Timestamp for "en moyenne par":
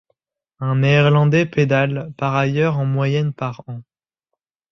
2.79-3.61